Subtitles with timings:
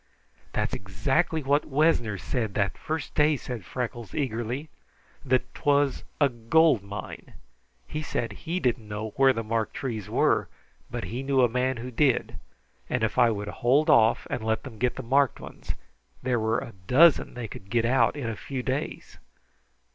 [0.53, 4.69] "That's exactly what Wessner said that first day," said Freckles eagerly.
[5.23, 7.35] "That 'twas a 'gold mine'!
[7.85, 10.49] He said he didn't know where the marked trees were,
[10.89, 12.39] but he knew a man who did,
[12.89, 15.75] and if I would hold off and let them get the marked ones,
[16.23, 19.19] there were a dozen they could get out in a few days."